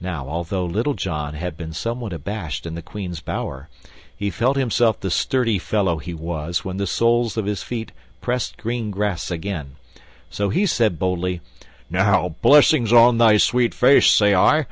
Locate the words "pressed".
8.22-8.56